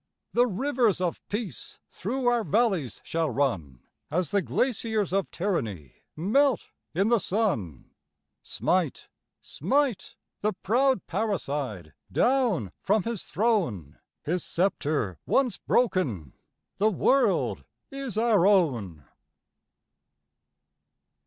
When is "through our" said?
1.91-2.43